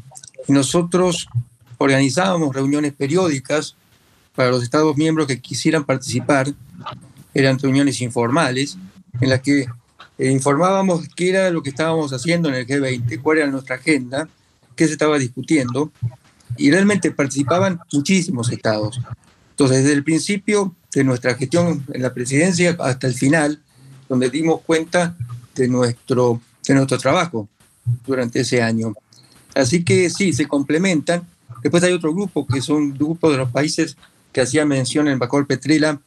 [0.48, 1.28] nosotros
[1.78, 3.76] organizábamos reuniones periódicas
[4.34, 6.52] para los Estados miembros que quisieran participar.
[7.34, 8.76] Eran reuniones informales
[9.20, 9.66] en las que
[10.18, 14.28] eh, informábamos qué era lo que estábamos haciendo en el G20, cuál era nuestra agenda,
[14.76, 15.90] qué se estaba discutiendo,
[16.56, 19.00] y realmente participaban muchísimos estados.
[19.50, 23.60] Entonces, desde el principio de nuestra gestión en la presidencia hasta el final,
[24.08, 25.16] donde dimos cuenta
[25.54, 27.48] de nuestro, de nuestro trabajo
[28.06, 28.92] durante ese año.
[29.54, 31.26] Así que sí, se complementan.
[31.62, 33.96] Después hay otro grupo, que son grupos de los países
[34.32, 36.00] que hacía mención el embajador Petrela,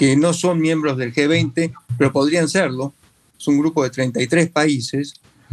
[0.00, 2.94] que no son miembros del G20, pero podrían serlo.
[3.38, 5.12] Es un grupo de 33 países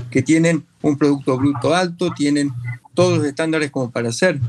[0.10, 2.54] que tienen un Producto Bruto alto, tienen
[2.94, 4.40] todos los estándares como para ser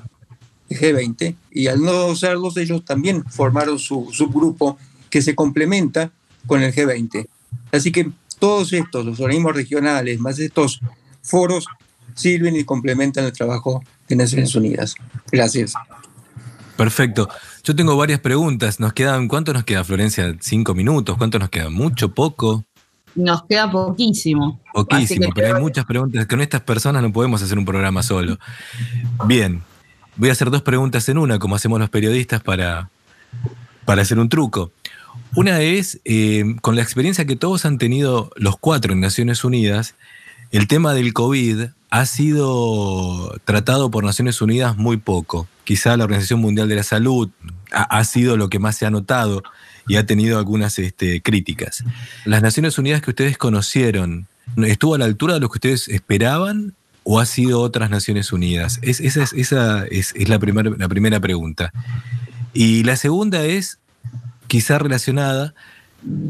[0.71, 4.79] G20, y al no serlos, ellos también formaron su subgrupo
[5.11, 6.13] que se complementa
[6.47, 7.27] con el G20.
[7.73, 8.09] Así que
[8.39, 10.81] todos estos, los organismos regionales, más estos
[11.23, 11.67] foros,
[12.15, 14.95] sirven y complementan el trabajo de Naciones Unidas.
[15.33, 15.75] Gracias.
[16.79, 17.29] Perfecto.
[17.65, 18.79] Yo tengo varias preguntas.
[18.79, 20.37] Nos quedan, ¿cuánto nos queda, Florencia?
[20.39, 21.17] ¿Cinco minutos?
[21.19, 21.71] ¿Cuánto nos queda?
[21.71, 22.15] ¿Mucho?
[22.15, 22.65] ¿Poco?
[23.17, 24.61] Nos queda poquísimo.
[24.73, 26.25] Poquísimo, pero hay muchas preguntas.
[26.27, 28.39] Con estas personas no podemos hacer un programa solo.
[29.27, 29.61] Bien,
[30.15, 32.91] voy a hacer dos preguntas en una, como hacemos los periodistas para,
[33.85, 34.71] para hacer un truco.
[35.35, 39.97] Una es, eh, con la experiencia que todos han tenido los cuatro en Naciones Unidas,
[40.51, 45.49] el tema del COVID ha sido tratado por Naciones Unidas muy poco.
[45.65, 47.31] Quizá la Organización Mundial de la Salud
[47.71, 49.43] ha, sido lo que más se ha notado
[49.87, 51.85] y ha tenido algunas este, críticas.
[52.25, 56.75] ¿Las Naciones Unidas que ustedes conocieron estuvo a la altura de lo que ustedes esperaban
[57.05, 58.79] o ha sido otras Naciones Unidas?
[58.83, 61.73] esa es, esa es, la, la primera pregunta.
[62.55, 63.79] Y la segunda es,
[64.47, 65.55] quizá relacionada,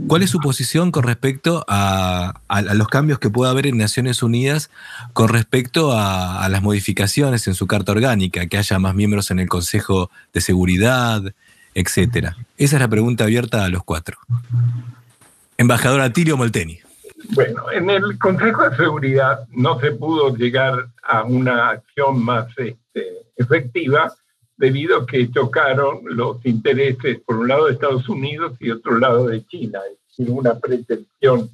[0.06, 2.40] ¿Cuál es su posición con respecto a,
[2.74, 4.70] los cambios que pueda haber en Naciones Unidas
[5.12, 9.48] con respecto a, las modificaciones en su carta orgánica, que haya más miembros en el
[9.48, 11.22] Consejo de Seguridad,
[11.74, 12.36] etcétera?
[12.56, 14.16] Esa es la pregunta abierta a los cuatro.
[15.58, 16.80] Embajador Atilio Molteni.
[17.30, 23.26] Bueno, en el Consejo de Seguridad no se pudo llegar a una acción más este,
[23.36, 24.12] efectiva
[24.58, 29.28] debido a que chocaron los intereses, por un lado de Estados Unidos y otro lado
[29.28, 31.48] de China, sin una pretensión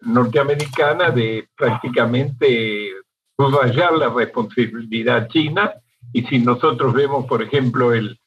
[0.00, 2.90] norteamericana de prácticamente
[3.36, 5.72] subrayar la responsabilidad china.
[6.12, 8.18] Y si nosotros vemos, por ejemplo, el,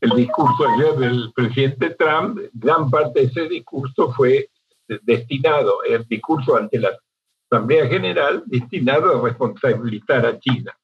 [0.00, 4.50] el discurso ayer del presidente Trump, gran parte de ese discurso fue
[5.02, 6.90] destinado, el discurso ante la
[7.48, 10.76] Asamblea General, destinado a responsabilizar a China.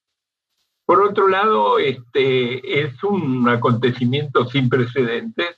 [0.85, 5.57] Por otro lado, este, es un acontecimiento sin precedentes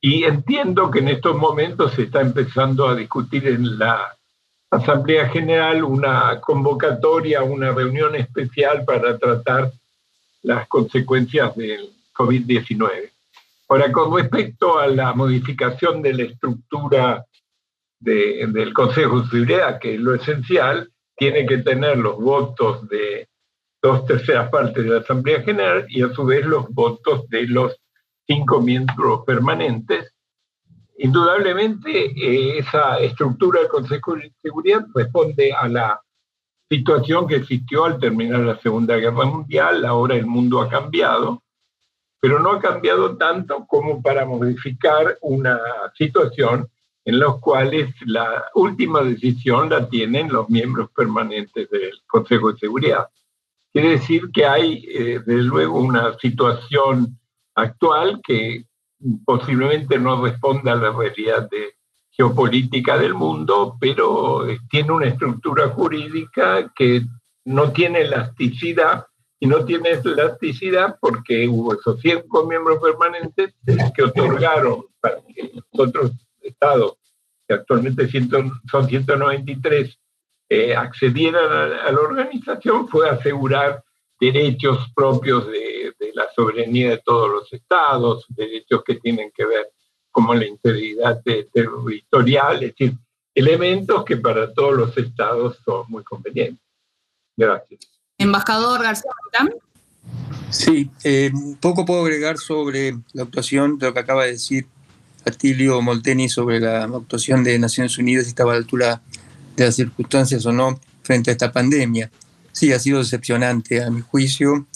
[0.00, 4.16] y entiendo que en estos momentos se está empezando a discutir en la
[4.70, 9.72] Asamblea General una convocatoria, una reunión especial para tratar
[10.42, 13.10] las consecuencias del COVID-19.
[13.68, 17.24] Ahora, con respecto a la modificación de la estructura
[17.98, 23.28] del Consejo de Seguridad, que es lo esencial, tiene que tener los votos de
[23.82, 27.76] dos terceras partes de la Asamblea General y a su vez los votos de los
[28.26, 30.12] cinco miembros permanentes.
[30.98, 36.00] Indudablemente, eh, esa estructura del Consejo de Seguridad responde a la
[36.70, 39.84] situación que existió al terminar la Segunda Guerra Mundial.
[39.84, 41.42] Ahora el mundo ha cambiado,
[42.20, 45.58] pero no ha cambiado tanto como para modificar una
[45.96, 46.68] situación
[47.04, 47.72] en la cual
[48.04, 53.08] la última decisión la tienen los miembros permanentes del Consejo de Seguridad.
[53.72, 57.18] Quiere decir que hay, eh, desde luego, una situación
[57.54, 58.64] actual que
[59.24, 61.48] posiblemente no responda a la realidad
[62.10, 67.02] geopolítica del mundo, pero eh, tiene una estructura jurídica que
[67.44, 69.06] no tiene elasticidad
[69.38, 73.54] y no tiene elasticidad porque hubo esos cinco miembros permanentes
[73.94, 76.12] que otorgaron para que otros
[76.42, 76.96] estados,
[77.48, 78.06] que actualmente
[78.70, 79.98] son 193,
[80.52, 83.84] eh, accedieran a, la organización fue asegurar
[84.20, 89.70] derechos propios de, la soberanía de todos los estados, derechos que tienen que ver
[90.10, 92.94] como la integridad territorial, es decir,
[93.32, 96.66] elementos que para todos los estados son muy convenientes.
[97.36, 97.88] Gracias.
[98.18, 99.12] embajador García
[100.50, 101.30] Sí, eh,
[101.60, 104.66] poco puedo agregar sobre la actuación de lo que acaba de decir
[105.24, 109.02] Atilio Molteni sobre la actuación de Naciones Unidas, estaba a la altura
[109.56, 112.10] de las circunstancias o no frente a esta pandemia.
[112.52, 114.66] Sí, ha sido decepcionante a mi juicio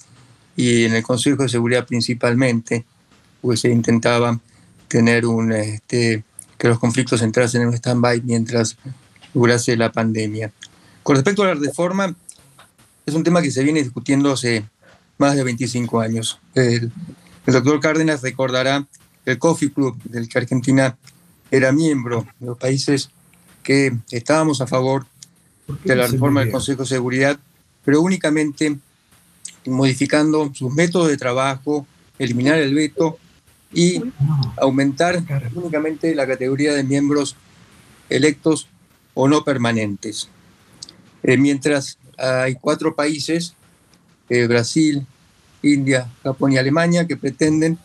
[0.56, 2.84] y en el Consejo de Seguridad principalmente,
[3.40, 4.38] pues se intentaba
[4.88, 6.24] tener un, este,
[6.56, 8.76] que los conflictos entrasen en un stand-by mientras
[9.32, 10.52] durase la pandemia.
[11.02, 12.14] Con respecto a la reforma,
[13.04, 14.64] es un tema que se viene discutiendo hace
[15.18, 16.40] más de 25 años.
[16.54, 16.90] El,
[17.46, 18.86] doctor Cárdenas recordará
[19.26, 20.96] el Coffee Club, del que Argentina
[21.50, 23.10] era miembro, de los países
[23.64, 25.06] que estábamos a favor
[25.82, 27.40] de la reforma del Consejo de Seguridad,
[27.84, 28.76] pero únicamente
[29.66, 31.86] modificando sus métodos de trabajo,
[32.18, 33.18] eliminar el veto
[33.72, 34.00] y
[34.58, 35.22] aumentar
[35.54, 37.34] únicamente la categoría de miembros
[38.08, 38.68] electos
[39.14, 40.28] o no permanentes.
[41.22, 43.54] Eh, mientras hay cuatro países
[44.28, 45.06] eh, Brasil,
[45.62, 47.78] India, Japón y Alemania, que pretenden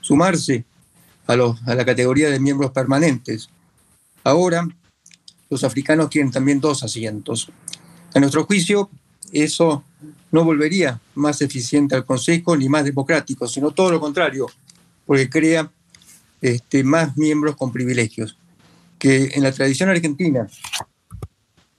[0.00, 0.64] sumarse
[1.26, 3.48] a, a la categoría de miembros permanentes.
[4.22, 4.68] Ahora,
[5.52, 7.52] los africanos quieren también dos asientos.
[8.14, 8.88] A nuestro juicio,
[9.32, 9.84] eso
[10.30, 14.46] no volvería más eficiente al Consejo ni más democrático, sino todo lo contrario,
[15.04, 15.70] porque crea
[16.40, 18.38] este, más miembros con privilegios.
[18.98, 20.48] Que en la tradición argentina,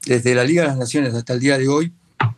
[0.05, 1.91] desde la Liga de las Naciones hasta el día de hoy,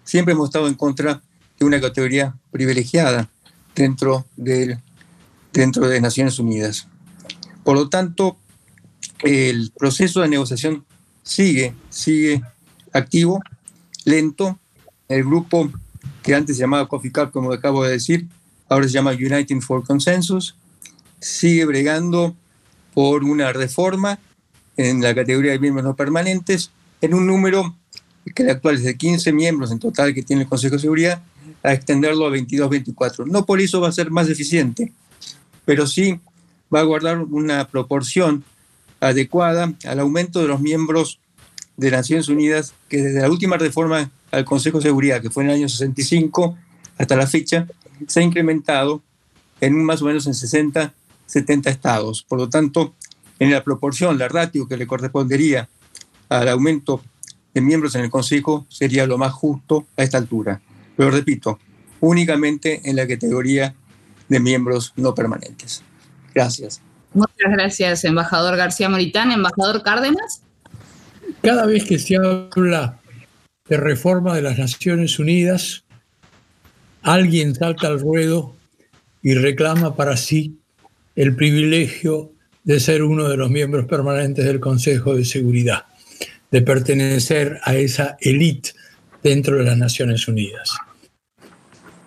[0.05, 1.21] siempre hemos estado en contra
[1.59, 3.29] de una categoría privilegiada
[3.75, 4.79] dentro, del,
[5.51, 6.87] dentro de Naciones Unidas.
[7.65, 8.37] Por lo tanto,
[9.19, 10.85] el proceso de negociación
[11.25, 12.41] sigue, sigue
[12.93, 13.41] activo,
[14.05, 14.57] lento.
[15.09, 15.69] El grupo
[16.23, 18.27] que antes se llamaba Coffee Cup, como acabo de decir,
[18.69, 20.55] ahora se llama Uniting for Consensus,
[21.19, 22.35] sigue bregando
[22.93, 24.19] por una reforma
[24.77, 26.71] en la categoría de miembros no permanentes,
[27.01, 27.75] en un número
[28.33, 31.21] que el actual es de 15 miembros en total que tiene el Consejo de Seguridad,
[31.61, 33.25] a extenderlo a 22-24.
[33.27, 34.91] No por eso va a ser más eficiente,
[35.65, 36.19] pero sí
[36.73, 38.43] va a guardar una proporción
[38.99, 41.19] adecuada al aumento de los miembros
[41.77, 45.49] de Naciones Unidas, que desde la última reforma al Consejo de Seguridad, que fue en
[45.49, 46.57] el año 65
[46.97, 47.67] hasta la fecha,
[48.07, 49.01] se ha incrementado
[49.61, 50.93] en más o menos en 60,
[51.25, 52.23] 70 estados.
[52.23, 52.93] Por lo tanto,
[53.39, 55.69] en la proporción, la ratio que le correspondería
[56.29, 57.01] al aumento
[57.53, 60.61] de miembros en el Consejo sería lo más justo a esta altura.
[60.95, 61.59] Pero repito,
[61.99, 63.75] únicamente en la categoría
[64.27, 65.83] de miembros no permanentes.
[66.33, 66.81] Gracias.
[67.15, 69.31] Muchas gracias, embajador García Moritán.
[69.31, 70.41] Embajador Cárdenas.
[71.41, 72.99] Cada vez que se habla
[73.69, 75.85] de reforma de las Naciones Unidas,
[77.01, 78.53] alguien salta al ruedo
[79.23, 80.59] y reclama para sí
[81.15, 82.33] el privilegio
[82.65, 85.85] de ser uno de los miembros permanentes del Consejo de Seguridad,
[86.51, 88.71] de pertenecer a esa élite
[89.23, 90.69] dentro de las Naciones Unidas.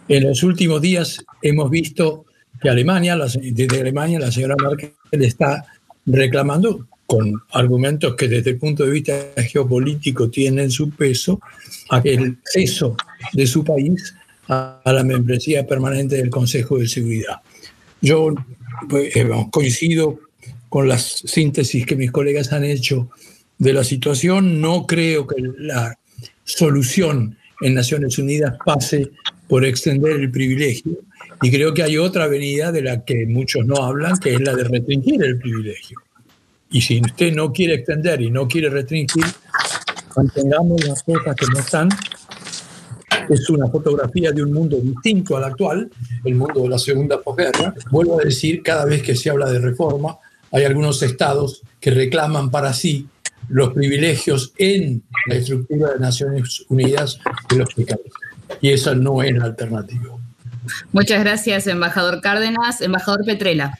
[0.06, 2.26] En los últimos días hemos visto
[2.60, 5.64] que Alemania, desde Alemania la señora Merkel está
[6.06, 11.40] reclamando con argumentos que desde el punto de vista geopolítico tienen su peso,
[11.90, 12.96] a que el ceso
[13.32, 14.14] de su país
[14.48, 17.40] a, la membresía permanente del Consejo de Seguridad.
[18.00, 18.34] Yo
[18.88, 20.20] pues, eh, coincido
[20.68, 23.08] con las síntesis que mis colegas han hecho
[23.58, 24.60] de la situación.
[24.60, 25.98] No creo que la
[26.44, 29.10] solución en Naciones Unidas pase
[29.48, 30.98] por extender el privilegio.
[31.42, 34.54] Y creo que hay otra avenida de la que muchos no hablan, que es la
[34.54, 35.98] de restringir el privilegio.
[36.70, 39.24] Y si usted no quiere extender y no quiere restringir,
[40.16, 41.88] mantengamos las cosas que no están.
[43.28, 45.90] Es una fotografía de un mundo distinto al actual,
[46.24, 47.74] el mundo de la segunda posguerra.
[47.90, 50.18] Vuelvo a decir, cada vez que se habla de reforma,
[50.50, 53.06] hay algunos estados que reclaman para sí
[53.48, 57.18] los privilegios en la estructura de Naciones Unidas
[57.48, 58.06] de los pecados.
[58.60, 60.16] Y esa no es la alternativa.
[60.92, 62.80] Muchas gracias, embajador Cárdenas.
[62.80, 63.78] Embajador Petrela.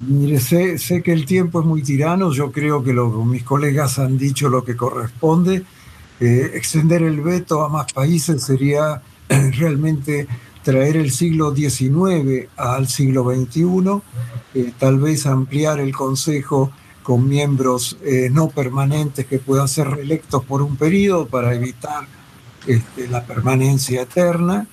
[0.00, 4.18] Mire, sé, sé que el tiempo es muy tirano, yo creo que mis colegas han
[4.18, 5.64] dicho lo que corresponde.
[6.18, 10.26] Eh, extender el veto a más países sería realmente
[10.62, 14.02] traer el siglo XIX al siglo XXI,
[14.54, 20.44] eh, tal vez ampliar el Consejo con miembros eh, no permanentes que puedan ser reelectos
[20.44, 22.06] por un periodo para evitar
[22.66, 24.66] este, la permanencia eterna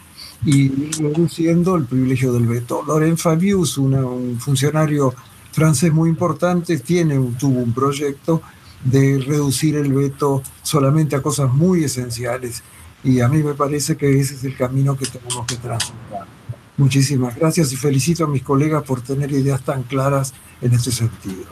[0.45, 2.83] y reduciendo el privilegio del veto.
[2.87, 5.13] Laurent Fabius, un funcionario
[5.51, 8.41] francés muy importante, tiene, tuvo un proyecto
[8.83, 12.63] de reducir el veto solamente a cosas muy esenciales
[13.03, 16.25] y a mí me parece que ese es el camino que tenemos que transitar.
[16.77, 21.43] Muchísimas gracias y felicito a mis colegas por tener ideas tan claras en este sentido.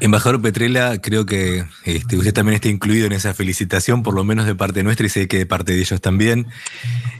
[0.00, 4.46] Embajador Petrella, creo que este, usted también está incluido en esa felicitación, por lo menos
[4.46, 6.46] de parte nuestra y sé que de parte de ellos también.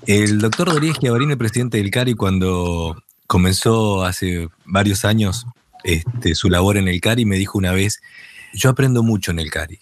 [0.07, 5.46] El doctor Doríez Giavarín, el presidente del CARI, cuando comenzó hace varios años
[5.84, 8.00] este, su labor en el CARI, me dijo una vez,
[8.52, 9.80] yo aprendo mucho en el CARI.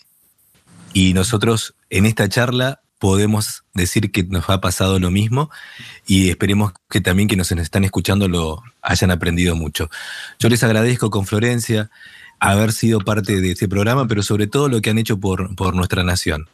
[0.92, 5.50] Y nosotros en esta charla podemos decir que nos ha pasado lo mismo
[6.06, 9.90] y esperemos que también que nos están escuchando lo hayan aprendido mucho.
[10.38, 11.90] Yo les agradezco con Florencia
[12.50, 15.74] haber sido parte de este programa, pero sobre todo lo que han hecho por, por
[15.74, 16.48] nuestra nación.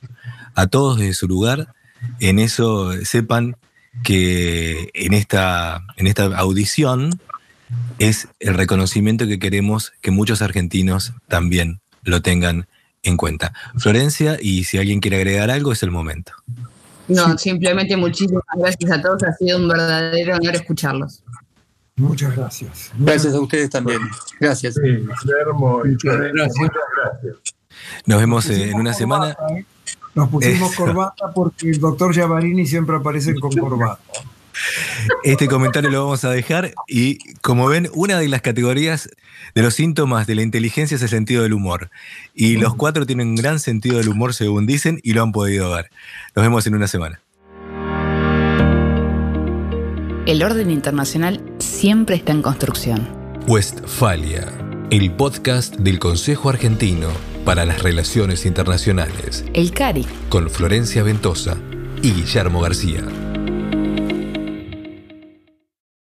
[0.54, 1.74] A todos desde su lugar,
[2.20, 3.56] en eso sepan
[4.04, 7.20] que en esta, en esta audición
[7.98, 12.66] es el reconocimiento que queremos que muchos argentinos también lo tengan
[13.02, 13.52] en cuenta.
[13.76, 16.32] Florencia, y si alguien quiere agregar algo, es el momento.
[17.08, 21.22] No, simplemente muchísimas gracias a todos, ha sido un verdadero honor escucharlos.
[21.96, 22.90] Muchas gracias.
[22.98, 24.00] Gracias a ustedes también.
[24.38, 24.74] Gracias.
[24.74, 26.56] Sí, Guillermo, Muchas gracias.
[26.58, 27.36] muchas gracias.
[28.06, 29.34] Nos vemos eh, en una semana.
[29.34, 29.66] Corbata, ¿eh?
[30.14, 30.84] Nos pusimos Eso.
[30.84, 34.00] corbata porque el doctor Giavarini siempre aparece con corbata.
[35.22, 39.08] Este comentario lo vamos a dejar y como ven, una de las categorías
[39.54, 41.90] de los síntomas de la inteligencia es el sentido del humor.
[42.34, 45.70] Y los cuatro tienen un gran sentido del humor según dicen y lo han podido
[45.70, 45.90] ver.
[46.34, 47.20] Nos vemos en una semana.
[50.30, 53.08] El orden internacional siempre está en construcción.
[53.48, 54.46] Westfalia,
[54.90, 57.08] el podcast del Consejo Argentino
[57.44, 61.56] para las Relaciones Internacionales, El CARI con Florencia Ventosa
[62.00, 63.02] y Guillermo García.